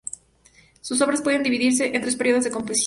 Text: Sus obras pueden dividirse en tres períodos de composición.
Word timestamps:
Sus 0.81 0.99
obras 1.03 1.21
pueden 1.21 1.43
dividirse 1.43 1.95
en 1.95 2.01
tres 2.01 2.15
períodos 2.15 2.43
de 2.45 2.49
composición. 2.49 2.79